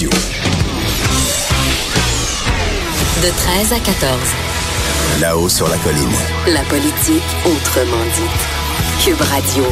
[0.00, 0.06] De
[3.34, 3.90] 13 à 14.
[5.20, 6.06] Là-haut sur la colline.
[6.46, 8.30] La politique autrement dit.
[9.04, 9.64] Cube Radio.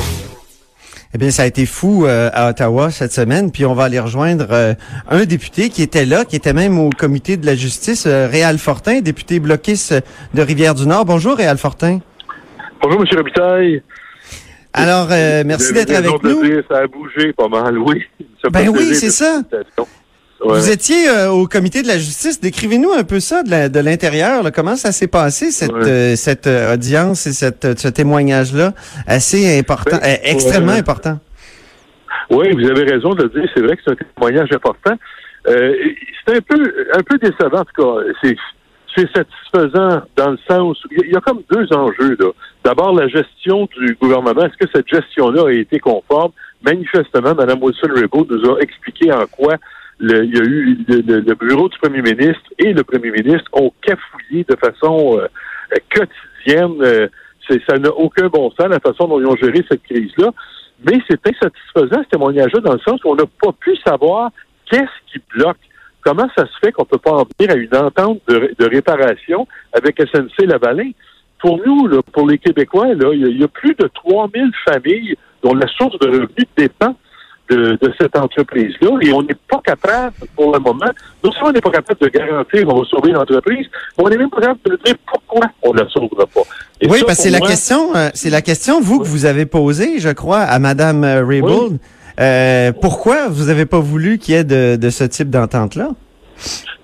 [1.15, 4.01] Eh bien, ça a été fou euh, à Ottawa cette semaine, puis on va aller
[4.01, 4.75] rejoindre euh,
[5.09, 8.59] un député qui était là, qui était même au comité de la justice, euh, Réal
[8.59, 9.95] Fortin, député bloquiste
[10.35, 11.05] de Rivière-du-Nord.
[11.05, 12.01] Bonjour, Réal Fortin.
[12.83, 13.07] Bonjour, M.
[13.17, 13.81] Robitaille.
[14.73, 16.45] Alors, euh, merci d'être avec nous.
[16.45, 18.03] Dire, ça a bougé pas mal, oui.
[18.43, 19.41] Ça Ben oui, c'est ça.
[20.45, 20.59] Ouais.
[20.59, 22.41] Vous étiez euh, au comité de la justice.
[22.41, 24.45] Décrivez-nous un peu ça de l'intérieur.
[24.55, 25.89] Comment ça s'est passé, cette, Ouais.
[25.89, 28.73] euh, cette euh, audience et cette, ce témoignage-là?
[29.07, 31.19] Assez important, Ben, extrêmement important.
[32.31, 33.49] Oui, vous avez raison de le dire.
[33.55, 34.95] C'est vrai que c'est un témoignage important.
[35.47, 38.13] C'est un peu, un peu décevant, en tout cas.
[38.23, 38.37] C'est,
[39.15, 42.17] satisfaisant dans le sens où il y a- il y a comme deux enjeux.
[42.19, 42.31] Là.
[42.65, 44.43] D'abord, la gestion du gouvernement.
[44.47, 46.33] Est-ce que cette gestion-là a été conforme?
[46.65, 49.57] Manifestement, Mme Wilson-Raybould nous a expliqué en quoi
[49.99, 53.49] le- il y a eu le, le- bureau du premier ministre et le premier ministre
[53.53, 55.27] ont cafouillé de façon euh,
[55.95, 56.77] quotidienne.
[56.83, 57.09] euh,
[57.69, 60.31] ça n'a aucun bon sens la façon dont ils ont géré cette crise-là.
[60.85, 64.31] Mais c'est insatisfaisant ce témoignage-là dans le sens où on n'a pas pu savoir
[64.71, 65.57] qu'est-ce qui bloque.
[66.03, 69.47] Comment ça se fait qu'on peut pas en venir à une entente de, de réparation
[69.73, 70.91] avec SNC Lavalin?
[71.41, 75.55] Pour nous, là, pour les Québécois, il y, y a plus de 3000 familles dont
[75.55, 76.97] la source de revenus dépend
[77.51, 80.91] de, de cette entreprise-là et on n'est pas capable, pour le moment,
[81.23, 83.67] non seulement on n'est pas capable de garantir qu'on va sauver l'entreprise,
[83.97, 86.43] mais on n'est même pas capable de dire pourquoi on ne la sauvera pas.
[86.81, 89.25] Et oui, ça, parce que c'est la question, euh, c'est la question vous que vous
[89.27, 91.79] avez posée, je crois, à Madame euh, Raybould.
[92.19, 95.91] Euh, pourquoi vous avez pas voulu qu'il y ait de, de ce type d'entente-là?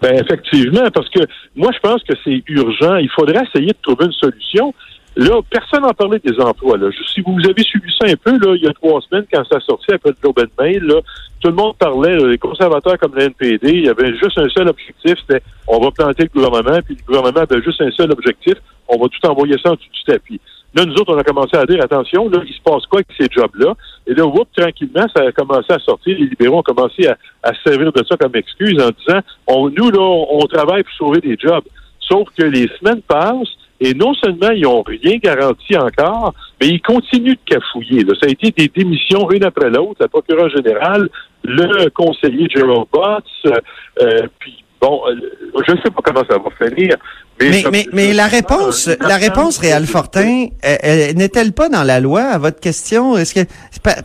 [0.00, 1.20] Ben effectivement, parce que
[1.54, 2.96] moi je pense que c'est urgent.
[2.96, 4.74] Il faudrait essayer de trouver une solution.
[5.16, 6.78] Là, personne n'en parlait des emplois.
[6.78, 6.88] Là.
[7.12, 9.60] Si vous avez suivi ça un peu, là, il y a trois semaines, quand ça
[9.60, 11.00] sortit après le Globe and Mail, là,
[11.40, 14.48] tout le monde parlait, là, les conservateurs comme le NPD, il y avait juste un
[14.48, 18.10] seul objectif, c'était on va planter le gouvernement, puis le gouvernement avait juste un seul
[18.10, 18.54] objectif,
[18.88, 20.40] on va tout envoyer ça en dessous du tapis.
[20.74, 23.08] Là, nous autres, on a commencé à dire, attention, là, il se passe quoi avec
[23.18, 23.74] ces jobs-là?
[24.06, 26.16] Et là, whoop, tranquillement, ça a commencé à sortir.
[26.18, 29.68] Les libéraux ont commencé à, à se servir de ça comme excuse en disant, on,
[29.68, 31.64] nous, là, on travaille pour sauver des jobs.
[32.00, 36.80] Sauf que les semaines passent et non seulement ils n'ont rien garanti encore, mais ils
[36.82, 38.04] continuent de cafouiller.
[38.04, 38.14] là.
[38.20, 39.96] Ça a été des démissions une après l'autre.
[40.00, 41.08] La procureure générale,
[41.44, 43.52] le conseiller Gerald Butts,
[44.00, 45.14] euh, puis bon, euh,
[45.66, 46.96] je ne sais pas comment ça va finir.
[47.40, 50.46] Mais, Mais, ça- mais, mais la réponse, Euh, la réponse, Réal Fortin,
[51.14, 53.16] n'est-elle pas dans la loi à votre question?
[53.16, 53.40] Est-ce que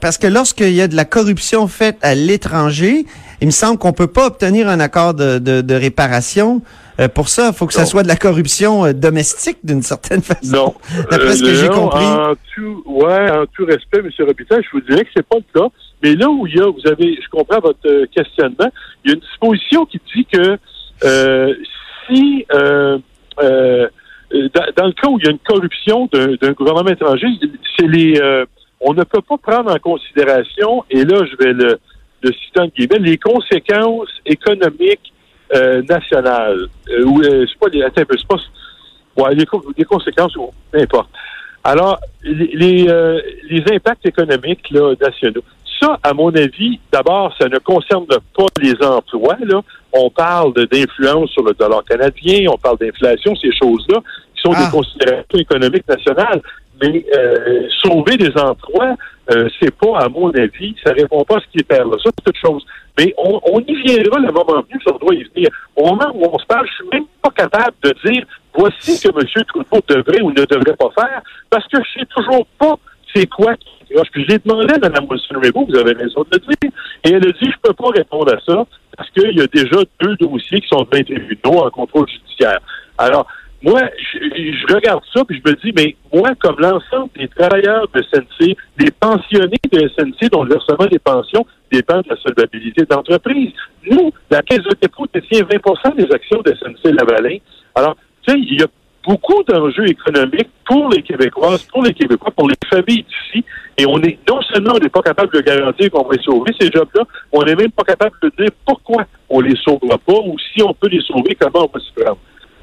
[0.01, 3.05] parce que lorsqu'il y a de la corruption faite à l'étranger,
[3.41, 6.61] il me semble qu'on peut pas obtenir un accord de, de, de réparation.
[6.99, 7.87] Euh, pour ça, il faut que ça Non.
[7.87, 10.55] soit de la corruption euh, domestique d'une certaine façon.
[10.55, 10.73] Non.
[11.11, 12.05] D'après ce que j'ai non, compris.
[12.05, 14.09] En tout, ouais, en tout respect, M.
[14.25, 15.67] Robitaille, je vous dirais que c'est pas le cas.
[16.03, 18.69] Mais là où il y a, vous avez, je comprends votre euh, questionnement,
[19.03, 20.57] il y a une disposition qui dit que
[21.03, 21.53] euh,
[22.07, 22.97] si euh,
[23.41, 23.87] euh,
[24.31, 27.27] dans, dans le cas où il y a une corruption d'un gouvernement étranger,
[27.77, 28.45] c'est les euh,
[28.81, 31.79] on ne peut pas prendre en considération, et là je vais le,
[32.21, 35.13] le citer en guillemets, les conséquences économiques
[35.55, 36.67] euh, nationales.
[36.89, 38.35] Euh, ou euh, c'est pas les attends peu, c'est pas
[39.23, 41.09] Ouais, les, co- les conséquences, ou peu importe.
[41.63, 43.19] Alors, les, les, euh,
[43.49, 45.41] les impacts économiques là, nationaux,
[45.79, 49.35] ça, à mon avis, d'abord, ça ne concerne pas les emplois.
[49.43, 49.61] Là.
[49.91, 53.99] On parle d'influence sur le dollar canadien, on parle d'inflation, ces choses-là,
[54.35, 54.65] qui sont Ah.
[54.65, 56.41] des considérations économiques nationales.
[56.81, 58.95] Mais euh, sauver des emplois,
[59.31, 61.97] euh, c'est pas, à mon avis, ça répond pas à ce qui est là.
[62.03, 62.65] Ça, c'est autre chose.
[62.97, 65.49] Mais on, on y viendra le moment venu, ça doit y venir.
[65.75, 69.07] Au moment où on se parle, je suis même pas capable de dire voici ce
[69.07, 69.43] que M.
[69.45, 72.75] Trudeau devrait ou ne devrait pas faire, parce que je sais toujours pas
[73.15, 73.69] c'est quoi qui.
[74.11, 76.71] Puis je l'ai demandé à Mme Wilson-Raybould, vous avez raison de le dire,
[77.05, 78.65] et elle a dit je peux pas répondre à ça
[78.97, 82.59] parce qu'il y a déjà deux dossiers qui sont devant les en contrôle judiciaire.
[82.97, 83.27] Alors,
[83.63, 87.87] moi, je, je regarde ça puis je me dis, mais moi, comme l'ensemble des travailleurs
[87.93, 92.83] de SNC, des pensionnés de SNC dont le versement des pensions dépend de la solvabilité
[92.83, 93.51] de l'entreprise,
[93.89, 97.37] nous, la Caisse de dépôt détient 20% des actions de SNC Lavalin.
[97.73, 97.95] Alors,
[98.25, 98.67] tu sais, il y a
[99.07, 103.43] beaucoup d'enjeux économiques pour les Québécoises, pour les Québécois, pour les familles d'ici.
[103.77, 106.69] Et on est, non seulement on n'est pas capable de garantir qu'on va sauver ces
[106.69, 110.61] jobs-là, on n'est même pas capable de dire pourquoi on les sauvera pas, ou si
[110.61, 112.17] on peut les sauver, comment on va s'y prendre.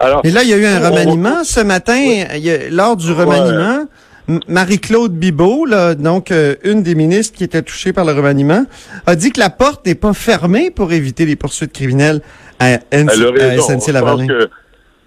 [0.05, 2.25] Alors, Et là, il y a eu un remaniement ce matin.
[2.71, 3.87] lors du remaniement,
[4.49, 5.67] Marie-Claude Bibeau,
[5.99, 8.65] donc euh, une des ministres qui était touchée par le remaniement,
[9.07, 12.21] a dit que la porte n'est pas fermée pour éviter les poursuites criminelles
[12.59, 14.27] à, SNC-Lavalin.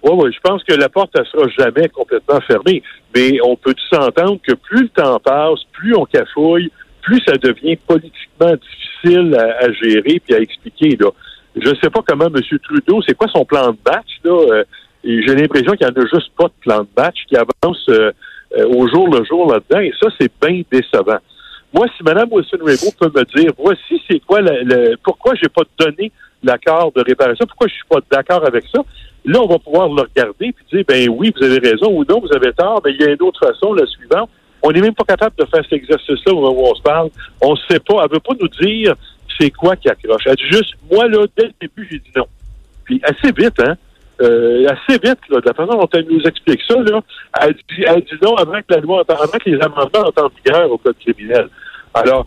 [0.02, 2.82] Oui, oui, je pense que la porte, elle sera jamais complètement fermée.
[3.14, 6.70] Mais on peut s'entendre que plus le temps passe, plus on cafouille,
[7.02, 10.96] plus ça devient politiquement difficile à, gérer puis à expliquer.
[11.00, 11.10] Là.
[11.56, 12.58] Je ne sais pas comment M.
[12.62, 14.62] Trudeau, c'est quoi son plan de match, là?
[15.04, 17.88] Et j'ai l'impression qu'il n'y en a juste pas de plan de match qui avance
[17.88, 18.10] euh,
[18.56, 19.80] euh, au jour le jour là-dedans.
[19.80, 21.18] Et ça, c'est bien décevant.
[21.72, 26.10] Moi, si Mme Wilson-Raybould peut me dire, voici c'est quoi, le, pourquoi j'ai pas donné
[26.42, 28.82] l'accord de réparation, pourquoi je suis pas d'accord avec ça,
[29.24, 32.20] là, on va pouvoir le regarder et dire, ben oui, vous avez raison ou non,
[32.20, 34.30] vous avez tort, mais il y a une autre façon, la suivante.
[34.62, 37.10] On n'est même pas capable de faire cet exercice-là au moment où on se parle.
[37.40, 38.02] On ne sait pas.
[38.04, 38.94] Elle veut pas nous dire
[39.38, 40.22] c'est quoi qui accroche.
[40.26, 42.26] Elle dit juste, moi, là, dès le début, j'ai dit non.
[42.84, 43.76] Puis assez vite, hein?
[44.20, 47.00] Euh, assez vite, là, de la façon dont elle nous explique ça, là,
[47.40, 50.28] elle dit, elle dit non avant que la loi, avant que les amendements entrent en
[50.28, 51.48] vigueur au code criminel.
[51.94, 52.26] Alors,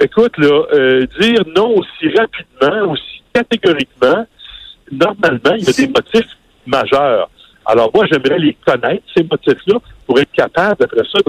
[0.00, 4.26] écoute, là, euh, dire non aussi rapidement, aussi catégoriquement,
[4.90, 6.36] normalement, il y a des motifs
[6.66, 7.28] majeurs.
[7.66, 9.76] Alors moi, j'aimerais les connaître, ces motifs-là,
[10.06, 11.20] pour être capable, après ça,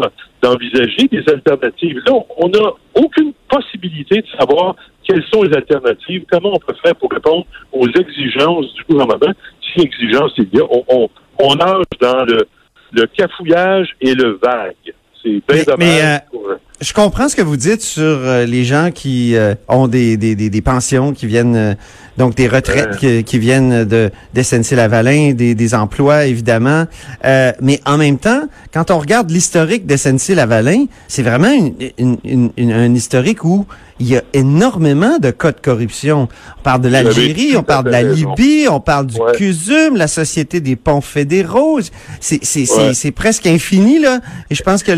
[0.42, 2.02] d'envisager des alternatives.
[2.06, 6.96] Là, on n'a aucune possibilité de savoir quelles sont les alternatives, comment on peut faire
[6.96, 9.34] pour répondre aux exigences du gouvernement.
[9.74, 11.10] Si exigences il y a, on,
[11.40, 12.48] on, nage dans le,
[12.92, 14.76] le cafouillage et le vague.
[15.24, 16.22] C'est bien dommage.
[16.34, 20.18] Euh, je comprends ce que vous dites sur euh, les gens qui euh, ont des,
[20.18, 21.78] des, des, pensions qui viennent
[22.18, 26.86] donc des retraites qui, viennent de d'SNC-Lavalin, des, des emplois évidemment.
[27.24, 32.94] mais en même temps, quand on regarde l'historique d'SNC-Lavalin, c'est vraiment une, une, une, un
[32.96, 33.68] historique où
[34.02, 36.28] il y a énormément de cas de corruption.
[36.60, 40.60] On parle de l'Algérie, on parle de la Libye, on parle du CUSUM, la Société
[40.60, 41.80] des ponts fédéraux.
[42.20, 44.20] C'est presque infini, là.
[44.50, 44.92] Et je pense que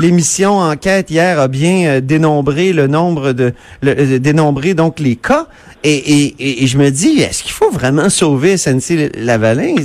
[0.00, 3.52] l'émission Enquête hier a bien euh, dénombré le nombre de...
[3.82, 5.46] Le, euh, dénombré donc les cas.
[5.84, 9.76] Et, et, et, je me dis, est-ce qu'il faut vraiment sauver SNC-Lavalin?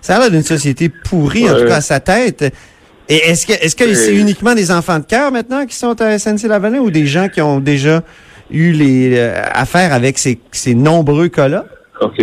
[0.00, 2.52] Ça a l'air d'une société pourrie, en tout cas à sa tête.
[3.08, 6.18] Et est-ce que est-ce que c'est uniquement des enfants de cœur maintenant qui sont à
[6.18, 8.02] SNC-Lavalin ou des gens qui ont déjà
[8.50, 11.64] eu les euh, affaires avec ces, ces nombreux cas-là?
[12.00, 12.22] OK.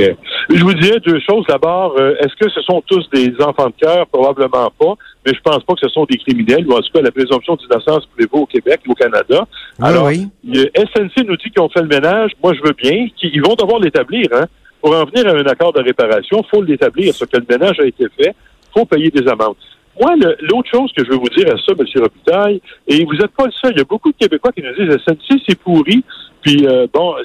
[0.50, 1.45] Je vous dirais deux choses.
[1.48, 4.06] D'abord, euh, est-ce que ce sont tous des enfants de cœur?
[4.07, 4.95] Probablement pas.
[5.25, 7.56] Mais je pense pas que ce sont des criminels, ou en tout cas, la présomption
[7.56, 9.48] d'innocence prévaut au Québec ou au Canada?
[9.80, 10.28] Ah Alors, oui.
[10.44, 12.31] SNC nous dit qu'ils ont fait le ménage.
[12.44, 13.07] Moi, je veux bien.
[13.16, 14.28] qu'ils vont devoir l'établir.
[14.33, 14.45] Hein.
[14.81, 17.13] Pour en venir à un accord de réparation, il faut l'établir.
[17.13, 19.56] Ce que le ménage a été fait, il faut payer des amendes.
[19.99, 21.85] Moi, l'autre chose que je veux vous dire à ça, M.
[21.95, 24.73] Robitaille, et vous n'êtes pas le seul, il y a beaucoup de Québécois qui nous
[24.73, 26.03] disent SNC, c'est pourri,
[26.41, 27.15] puis euh, bon,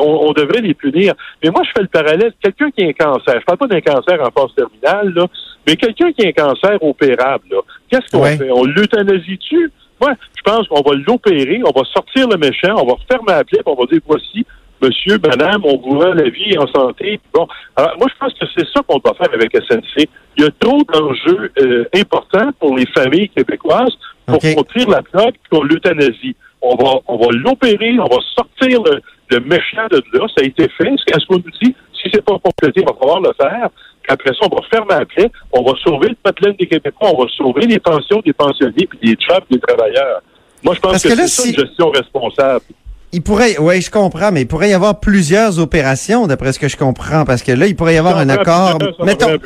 [0.00, 1.14] on, devrait les punir.
[1.42, 2.32] Mais moi, je fais le parallèle.
[2.42, 5.26] Quelqu'un qui a un cancer, je parle pas d'un cancer en phase terminale, là,
[5.66, 7.48] mais quelqu'un qui a un cancer opérable,
[7.88, 8.50] qu'est-ce qu'on fait?
[8.50, 9.70] On l'euthanasie-tu?
[10.00, 13.44] Moi, je pense qu'on va l'opérer, on va sortir le méchant, on va refermer la
[13.44, 14.46] plaie, on va dire voici,
[14.82, 17.20] monsieur, madame, on vous rend la vie en santé.
[17.32, 17.46] Bon,
[17.76, 20.08] alors moi, je pense que c'est ça qu'on doit faire avec SNC.
[20.36, 23.96] Il y a trop d'enjeux euh, importants pour les familles québécoises
[24.26, 26.36] pour qu'on tire la plaque qu'on l'euthanasie.
[26.62, 30.26] On va, on va l'opérer, on va sortir le, méchant de là.
[30.36, 30.92] Ça a été fait.
[31.06, 33.68] Est-ce qu'on nous dit, si c'est pas complété, il va falloir le faire.
[34.08, 35.30] Après ça, on va fermer après.
[35.52, 37.10] On va sauver le patelin des Québécois.
[37.14, 40.22] On va sauver les pensions des pensionnés puis des jobs des travailleurs.
[40.62, 42.64] Moi, je pense que, c'est ça une gestion responsable.
[43.12, 46.68] Il pourrait, oui, je comprends, mais il pourrait y avoir plusieurs opérations, d'après ce que
[46.68, 48.78] je comprends, parce que là, il pourrait y avoir un accord.
[49.04, 49.36] mettons,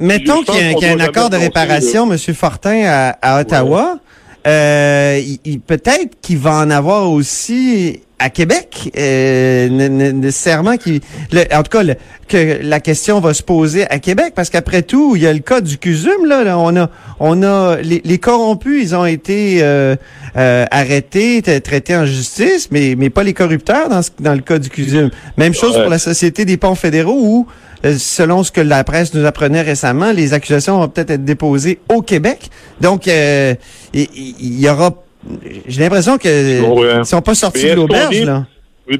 [0.00, 2.18] mettons qu'il y a, un accord de réparation, M.
[2.34, 3.98] Fortin, à, Ottawa.
[4.46, 5.20] Euh,
[5.66, 11.00] peut-être qu'il va en avoir aussi à Québec, euh, nécessairement qui,
[11.52, 11.94] en tout cas,
[12.26, 15.38] que la question va se poser à Québec, parce qu'après tout, il y a le
[15.38, 19.96] cas du CUSUM là, on a, on a les, corrompus, ils ont été euh,
[20.36, 24.68] euh, arrêtés, traités en justice, mais mais pas les corrupteurs dans, dans le cas du
[24.68, 25.10] CUSUM.
[25.36, 27.46] Même chose pour la Société des ponts fédéraux où
[27.84, 31.78] euh, selon ce que la presse nous apprenait récemment, les accusations vont peut-être être déposées
[31.88, 32.50] au Québec.
[32.80, 33.54] Donc, euh,
[33.94, 34.90] il, y aura
[35.66, 38.46] j'ai l'impression que sont pas sortis de l'auberge, là.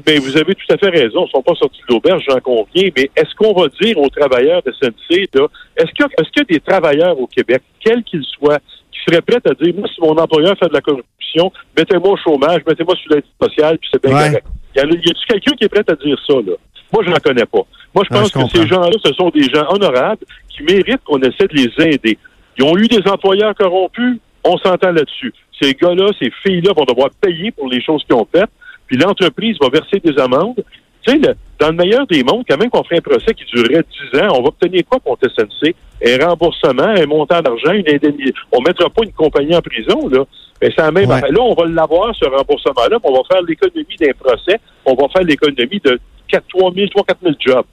[0.05, 1.21] Ben, vous avez tout à fait raison.
[1.21, 2.89] Ils ne sont pas sortis de l'auberge, j'en conviens.
[2.95, 7.19] Mais est-ce qu'on va dire aux travailleurs de SNC, est-ce qu'il y, a des travailleurs
[7.19, 8.59] au Québec, quels qu'ils soient,
[8.91, 12.17] qui seraient prêts à dire, moi, si mon employeur fait de la corruption, mettez-moi au
[12.17, 14.45] chômage, mettez-moi sur l'aide sociale, puis c'est bien correct.
[14.75, 16.53] Y a-t-il quelqu'un qui est prêt à dire ça, là?
[16.91, 17.61] Moi, je n'en connais pas.
[17.93, 21.47] Moi, je pense que ces gens-là, ce sont des gens honorables qui méritent qu'on essaie
[21.47, 22.17] de les aider.
[22.57, 25.33] Ils ont eu des employeurs corrompus, on s'entend là-dessus.
[25.61, 28.49] Ces gars-là, ces filles-là vont devoir payer pour les choses qu'ils ont faites,
[28.87, 30.63] puis l'entreprise va verser des amendes.
[31.05, 33.45] Tu sais, le- dans le meilleur des mondes, quand même qu'on ferait un procès qui
[33.53, 35.75] durerait 10 ans, on va obtenir quoi contre SNC?
[36.05, 38.33] Un remboursement, un montant d'argent, une indemnité?
[38.51, 40.23] On mettra pas une compagnie en prison, là.
[40.61, 41.21] Mais c'est la même Ouais.
[41.31, 45.07] Là, on va l'avoir, ce remboursement-là, puis on va faire l'économie d'un procès, on va
[45.09, 47.65] faire l'économie de 4, 3 000, 3 4 000 jobs.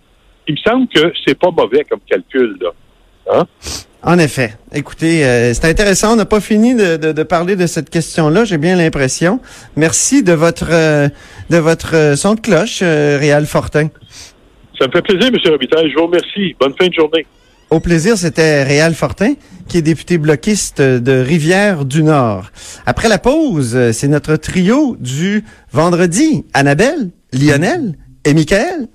[0.49, 2.71] Il me semble que c'est pas mauvais comme calcul, là.
[3.33, 3.47] Hein?
[4.03, 4.55] En effet.
[4.73, 6.13] Écoutez, euh, c'est intéressant.
[6.13, 8.45] On n'a pas fini de, de- de parler de cette question-là.
[8.45, 9.41] J'ai bien l'impression.
[9.75, 11.09] Merci de votre euh,
[11.51, 13.89] de votre euh, son de cloche, euh, Réal Fortin.
[14.79, 15.37] Ça me fait plaisir, M.
[15.51, 15.91] Robitaille.
[15.91, 16.55] Je vous remercie.
[16.61, 17.27] Bonne fin de journée.
[17.71, 19.33] Au plaisir, c'était Réal Fortin,
[19.67, 22.53] qui est député bloquiste de Rivière-du-Nord.
[22.87, 25.43] Après la pause, euh, c'est notre trio du
[25.73, 26.45] vendredi.
[26.55, 28.87] Annabelle, Lionel et Michael.